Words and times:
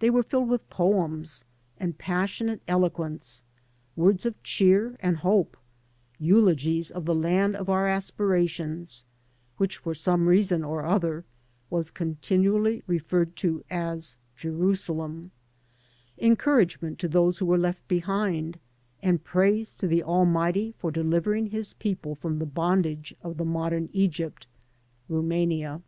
They 0.00 0.10
were 0.10 0.22
filled 0.22 0.50
with 0.50 0.68
poems 0.68 1.42
and 1.80 1.96
passionate 1.96 2.60
eloquence, 2.68 3.42
words 3.96 4.26
of 4.26 4.42
cheer 4.42 4.98
and 5.00 5.16
hope, 5.16 5.56
eulogies 6.18 6.90
of 6.90 7.06
the 7.06 7.14
land 7.14 7.56
of 7.56 7.70
our 7.70 7.88
aspirations, 7.88 9.06
which 9.56 9.78
for 9.78 9.94
some 9.94 10.28
reason 10.28 10.62
or 10.62 10.84
other 10.84 11.24
was 11.70 11.90
continually 11.90 12.82
referred 12.86 13.34
to 13.36 13.64
as 13.70 14.18
Jerusalem, 14.36 15.30
en 16.18 16.36
couragement 16.36 16.98
to 16.98 17.08
those 17.08 17.38
who 17.38 17.46
were 17.46 17.56
left 17.56 17.88
behind, 17.88 18.58
and 19.02 19.24
praise 19.24 19.74
to 19.76 19.86
the 19.86 20.02
Almighty 20.02 20.74
for 20.76 20.90
delivering 20.90 21.46
his 21.46 21.72
people 21.72 22.14
from 22.14 22.40
the 22.40 22.44
bondage 22.44 23.14
of 23.22 23.38
the 23.38 23.44
modem 23.46 23.88
Egypt 23.94 24.46
(Rumania). 25.08 25.80